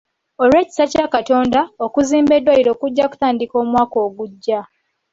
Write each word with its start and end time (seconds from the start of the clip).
Olw'ekisa 0.41 0.83
kya 0.91 1.05
Katonda, 1.13 1.61
okuzimba 1.85 2.33
eddwaliro 2.35 2.73
kujja 2.81 3.05
kutandika 3.11 3.55
omwaka 3.63 3.97
ogujja. 4.07 4.59